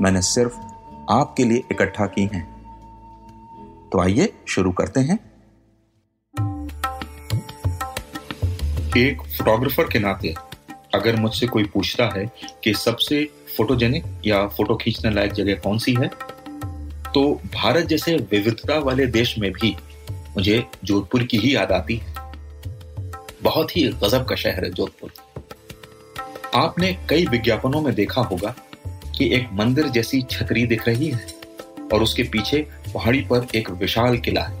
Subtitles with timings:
[0.00, 0.56] मैंने सिर्फ़
[1.10, 2.44] आपके लिए इकट्ठा की हैं।
[3.92, 5.18] तो आइए शुरू करते हैं।
[8.96, 10.34] एक फोटोग्राफर के नाते
[10.94, 12.26] अगर मुझसे कोई पूछता है
[12.64, 13.24] कि सबसे
[13.56, 16.08] फोटोजेनिक या फ़ोटो खींचने लायक जगह कौन सी है
[17.14, 19.76] तो भारत जैसे विविधता वाले देश में भी
[20.12, 22.14] मुझे जोधपुर की ही याद आती है।
[23.42, 25.12] बहुत ही गजब का शहर है जोधपुर।
[26.54, 28.54] आपने कई विज्ञापनों में देखा होगा
[29.18, 31.26] कि एक मंदिर जैसी छतरी दिख रही है
[31.92, 34.60] और उसके पीछे पहाड़ी पर एक विशाल किला है।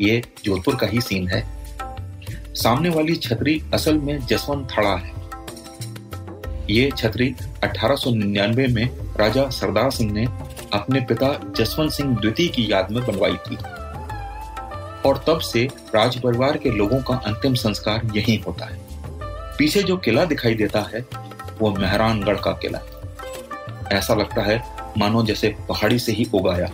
[0.00, 1.58] ये जोधपुर का ही सीन है।
[2.54, 5.18] सामने वाली छतरी असल में जसवंत थड़ा है।
[6.70, 10.24] ये छतरी 1899 में राजा सरदार सिंह ने
[10.72, 13.56] अपने पिता जसवंत सिंह द्वितीय की याद में बनवाई थी।
[15.08, 18.78] और तब से राज परिवार के लोगों का अंतिम संस्कार यही होता है।
[19.58, 21.06] पीछे जो किला दिखाई देता है,
[21.58, 22.97] वो मेहरानगढ़ का किला है।
[23.92, 24.62] ऐसा लगता है
[24.98, 26.70] मानो जैसे पहाड़ी से ही उगाया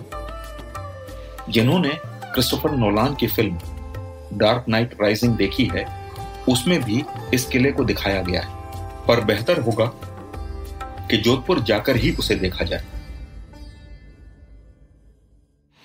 [1.48, 3.58] जिन्होंने क्रिस्टोफर नोलान की फ़िल्म
[4.38, 6.10] डार्क नाइट राइजिंग देखी है,
[6.48, 8.62] उसमें भी इस किले को दिखाया गया है।
[9.06, 9.86] पर बेहतर होगा
[11.10, 12.84] कि जोधपुर जाकर ही उसे देखा जाए।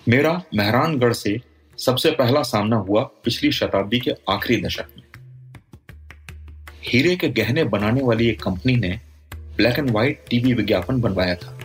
[0.07, 1.41] मेरा मेहरानगढ़ से
[1.77, 5.03] सबसे पहला सामना हुआ पिछली शताब्दी के आखिरी दशक में।
[6.83, 8.99] हीरे के गहने बनाने वाली एक कंपनी ने
[9.59, 11.59] ब्लैक एंड व्हाइट टीवी विज्ञापन बनवाया था।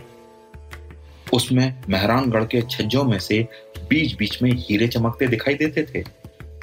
[1.33, 3.47] उसमें मेहरानगढ़ के छज्जों में से
[3.89, 6.03] बीच बीच में हीरे चमकते दिखाई देते थे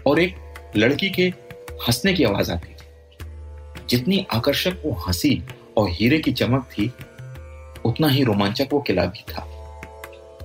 [0.06, 0.36] और एक
[0.76, 1.22] लड़की के
[1.72, 2.86] हंसने की आवाज़ आती थी।
[3.88, 5.42] जितनी आकर्षक वो हँसी
[5.76, 6.92] और हीरे की चमक थी,
[7.84, 9.48] उतना ही रोमांचक वो किला भी था।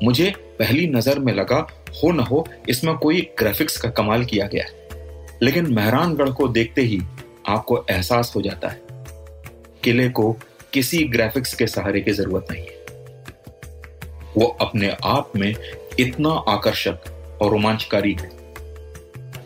[0.04, 1.68] मुझे पहली नज़र में लगा,
[2.04, 4.88] हो न हो, इसमें कोई ग्राफिक्स का कमाल किया गया है।
[5.42, 7.02] लेकिन मेहरानगढ़ को देखते ही
[7.48, 8.82] आपको एहसास हो जाता है।
[9.84, 10.38] किले को
[10.74, 12.76] किसी ग्राफिक्स के सहारे की ज़रूरत नहीं है।
[14.38, 15.54] वो अपने आप में
[16.00, 18.30] इतना आकर्षक और रोमांचकारी है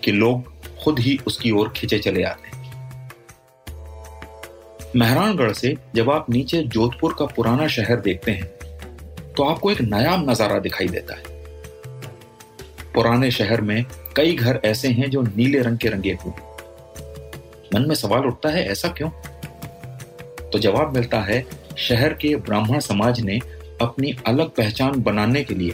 [0.04, 0.50] कि लोग
[0.84, 2.60] खुद ही उसकी ओर खींचे चले आते हैं।
[4.96, 8.50] मेहरानगढ़ से जब आप नीचे जोधपुर का पुराना शहर देखते हैं
[9.34, 11.24] तो आपको एक नया नज़ारा दिखाई देता है।
[12.94, 13.84] पुराने शहर में
[14.16, 16.34] कई घर ऐसे हैं जो नीले रंग के रंगे हुए
[17.74, 19.10] मन में सवाल उठता है, ऐसा क्यों?
[20.54, 21.46] तो जवाब मिलता है,
[21.78, 23.40] शहर के ब्राह्मण समाज ने
[23.82, 25.72] अपनी अलग पहचान बनाने के लिए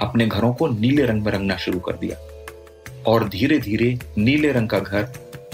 [0.00, 2.16] अपने घरों को नीले रंग में रंगना शुरू कर दिया
[3.06, 5.02] और धीरे धीरे नीले रंग का घर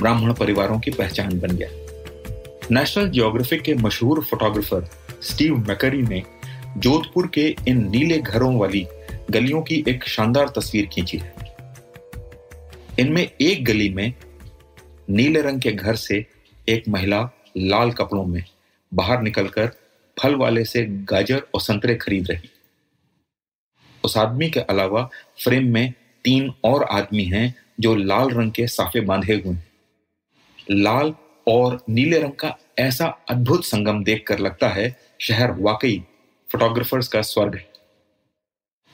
[0.01, 1.69] ब्राह्मण परिवारों की पहचान बन गया।
[2.71, 4.89] नेशनल जियोग्राफिक के मशहूर फोटोग्राफर
[5.23, 6.23] स्टीव मैकरी ने
[6.77, 8.87] जोधपुर के इन नीले घरों वाली
[9.31, 11.35] गलियों की एक शानदार तस्वीर खींची है।
[12.99, 14.13] इनमें एक गली में
[15.11, 16.25] नीले रंग के घर से
[16.69, 17.23] एक महिला
[17.57, 18.45] लाल कपड़ों में
[18.95, 19.67] बाहर निकलकर
[20.23, 22.51] फल वाले से गाजर और संतरे खरीद रही।
[24.05, 25.11] उस आदमी के अलावा
[25.45, 25.95] फ्रेम में
[26.25, 29.73] तीन और आदमी हैं जो लाल रंग के साफे बांधे हुए हैं।
[30.71, 31.15] लाल
[31.49, 36.05] और नीले रंग का ऐसा अद्भुत संगम देखकर लगता है शहर वाकई
[36.53, 37.73] फोटोग्राफर्स का स्वर्ग है।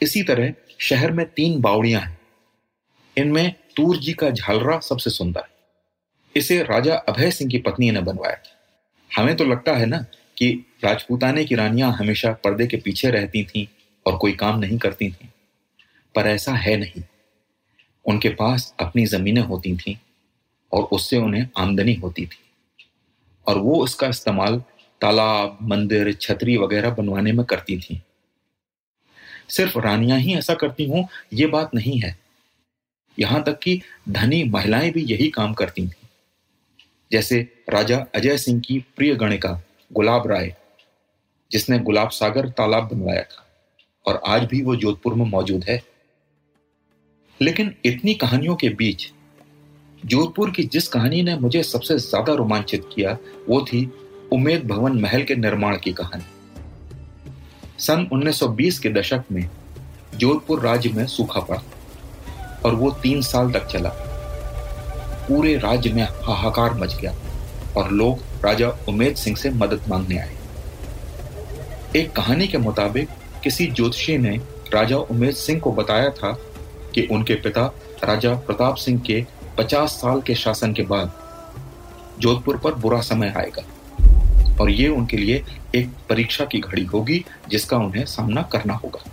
[0.02, 2.20] इसी तरह शहर में तीन बावड़ियाँ हैं।
[3.16, 5.52] इनमें तूर जी का झालरा सबसे सुंदर है।
[6.36, 8.51] इसे राजा अभय सिंह की पत्नी ने बनवाया था।
[9.16, 9.98] हमें तो लगता है ना
[10.38, 13.66] कि राजपूताने की रानियाँ हमेशा पर्दे के पीछे रहती थीं
[14.06, 15.28] और कोई काम नहीं करती थीं।
[16.14, 17.02] पर ऐसा है नहीं।
[18.06, 19.96] उनके पास अपनी जमीनें होती थीं
[20.72, 22.38] और उससे उन्हें आमदनी होती थी।
[23.46, 24.62] और वो उसका इस्तेमाल
[25.00, 28.02] तालाब, मंदिर, छतरी वगैरह बनवाने में करती थी।
[29.48, 32.18] सिर्फ़ रानियाँ ही ऐसा करती हूँ, ये बात नहीं है।
[33.18, 36.01] यहाँ तक कि धनी महिलाएँ भी यही काम करती थी।
[37.12, 39.62] जैसे राजा अजय सिंह की प्रिय गणिका
[39.92, 40.54] गुलाब राय,
[41.50, 43.44] जिसने गुलाब सागर तालाब बनवाया था,
[44.06, 45.82] और आज भी वो जोधपुर में मौजूद है।
[47.40, 49.10] लेकिन इतनी कहानियों के बीच,
[50.04, 53.16] जोधपुर की जिस कहानी ने मुझे सबसे ज़्यादा रोमांचित किया,
[53.48, 53.90] वो थी
[54.32, 56.24] उमेद भवन महल के निर्माण की कहानी।
[57.78, 59.48] सन 1920 के दशक में
[60.16, 61.62] जोधपुर राज्य में सूखा पड़ा,
[62.64, 63.88] और वो तीन साल तक चला।
[65.32, 67.14] पूरे राज्य में हाहाकार मच गया
[67.76, 70.36] और लोग राजा उमेद सिंह से मदद मांगने आए।
[71.96, 73.08] एक कहानी के मुताबिक,
[73.44, 74.36] किसी ज्योतिषी ने
[74.74, 76.32] राजा उमेद सिंह को बताया था
[76.94, 77.62] कि उनके पिता
[78.04, 79.26] राजा प्रताप सिंह के
[79.58, 81.12] 50 साल के शासन के बाद
[82.18, 83.62] जोधपुर पर बुरा समय आएगा
[84.60, 85.44] और ये उनके लिए
[85.74, 89.04] एक परीक्षा की घड़ी होगी जिसका उन्हें सामना करना होगा।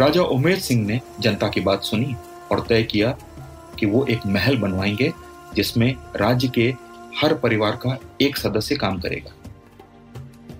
[0.00, 2.16] राजा उमेद सिंह ने जनता की बात सुनी
[2.52, 3.16] और तय किया
[3.78, 5.12] कि वो एक महल बनवाएँगे
[5.54, 6.74] जिसमें राज्य के
[7.20, 9.32] हर परिवार का एक सदस्य काम करेगा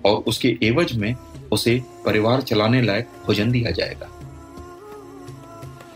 [0.05, 1.15] और उसके एवज में
[1.51, 4.09] उसे परिवार चलाने लायक भोजन दिया जाएगा।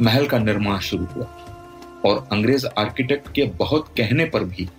[0.01, 1.25] महल का निर्माण शुरू हुआ
[2.05, 4.69] और अंग्रेज़ आर्किटेक्ट के बहुत कहने पर भी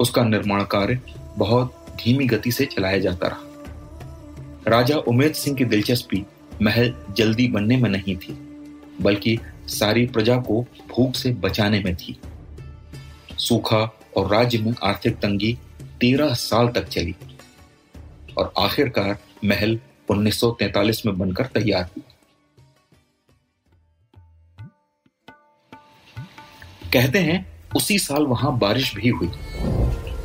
[0.00, 1.00] उसका निर्माण कार्य
[1.38, 3.48] बहुत धीमी गति से चलाया जाता रहा।
[4.68, 6.24] राजा उमेद सिंह की दिलचस्पी
[6.62, 8.32] महल जल्दी बनने में नहीं थी,
[9.02, 12.20] बल्कि सारी प्रजा को भूख से बचाने में थी।
[13.38, 17.14] सूखा और राज्य में आर्थिक तंगी तेरह साल तक चली
[18.38, 19.80] और आखिरकार महल
[20.10, 22.02] 1943 में बनकर तैयार हुआ।
[26.92, 29.28] कहते हैं, उसी साल वहाँ बारिश भी हुई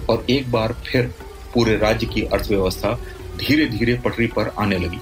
[0.09, 1.15] और एक बार फिर
[1.53, 2.99] पूरे राज्य की अर्थव्यवस्था
[3.37, 4.99] धीरे धीरे पटरी पर आने लगी।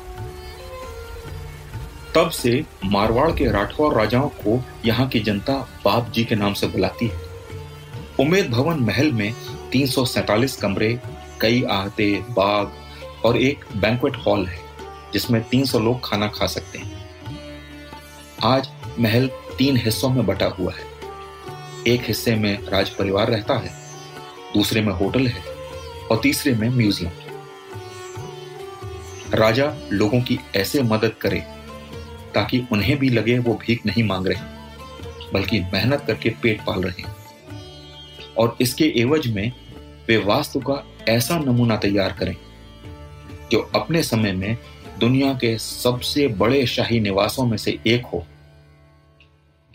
[2.16, 5.54] तब से मारवाड़ के राठौर राजाओं को यहाँ की जनता
[5.86, 7.20] बाप जी के नाम से बुलाती है।
[8.20, 9.34] उमेद भवन महल में
[9.72, 9.88] तीन
[10.62, 11.00] कमरे,
[11.42, 12.72] कई आहते बाग
[13.26, 14.60] और एक बैंकवेट हॉल है,
[15.14, 17.04] जिसमें 300 लोग खाना खा सकते हैं।
[18.44, 18.70] आज
[19.00, 20.86] महल तीन हिस्सों में बटा हुआ है।
[21.88, 23.74] एक हिस्से में राज परिवार रहता है,
[24.54, 25.44] दूसरे में होटल है
[26.12, 27.12] और तीसरे में म्यूज़ियम।
[29.34, 31.55] राजा लोगों की ऐसे मदद करे
[32.36, 34.40] ताकि उन्हें भी लगे वो भीख नहीं मांग रहे,
[35.34, 37.16] बल्कि मेहनत करके पेट पाल रहे हैं।
[38.38, 39.52] और इसके एवज में
[40.08, 42.36] वे वास्तु का ऐसा नमूना तैयार करें,
[43.52, 44.58] जो अपने समय में
[45.00, 48.26] दुनिया के सबसे बड़े शाही निवासों में से एक हो।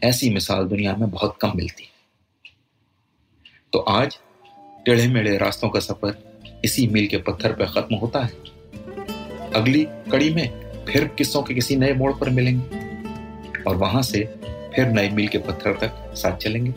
[0.04, 1.88] ऐसी मिसाल दुनिया में बहुत कम मिलती। है
[3.72, 4.18] तो आज
[4.86, 6.14] टेढ़े मेढ़े रास्तों का सफ़र
[6.64, 8.32] इसी मील के पत्थर पर खत्म होता है।
[9.54, 14.24] अगली कड़ी में फिर किस्सों के किसी नए मोड़ पर मिलेंगे और वहाँ से
[14.76, 16.74] फिर नए मील के पत्थर तक साथ चलेंगे।